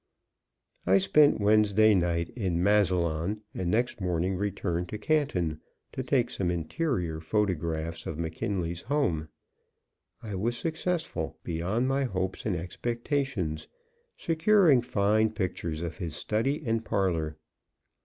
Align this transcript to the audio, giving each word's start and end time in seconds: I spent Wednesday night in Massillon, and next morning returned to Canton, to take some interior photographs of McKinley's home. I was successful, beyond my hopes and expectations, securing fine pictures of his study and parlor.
I 0.87 0.97
spent 0.97 1.39
Wednesday 1.39 1.93
night 1.93 2.31
in 2.31 2.63
Massillon, 2.63 3.41
and 3.53 3.69
next 3.69 4.01
morning 4.01 4.35
returned 4.35 4.89
to 4.89 4.97
Canton, 4.97 5.61
to 5.91 6.01
take 6.01 6.31
some 6.31 6.49
interior 6.49 7.19
photographs 7.19 8.07
of 8.07 8.17
McKinley's 8.17 8.81
home. 8.81 9.29
I 10.23 10.33
was 10.33 10.57
successful, 10.57 11.37
beyond 11.43 11.87
my 11.87 12.05
hopes 12.05 12.47
and 12.47 12.55
expectations, 12.55 13.67
securing 14.17 14.81
fine 14.81 15.33
pictures 15.33 15.83
of 15.83 15.99
his 15.99 16.15
study 16.15 16.63
and 16.65 16.83
parlor. 16.83 17.37